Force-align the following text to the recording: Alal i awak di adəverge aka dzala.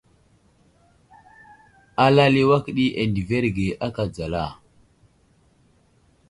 Alal 2.05 2.33
i 2.41 2.43
awak 2.45 2.65
di 2.77 2.85
adəverge 3.01 3.67
aka 3.85 4.03
dzala. 4.15 4.45